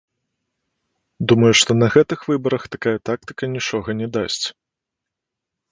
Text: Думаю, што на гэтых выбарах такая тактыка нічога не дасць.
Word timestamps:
Думаю, 1.31 1.51
што 1.59 1.71
на 1.81 1.87
гэтых 1.97 2.19
выбарах 2.31 2.63
такая 2.77 2.97
тактыка 3.11 3.43
нічога 3.55 3.89
не 4.03 4.07
дасць. 4.19 4.45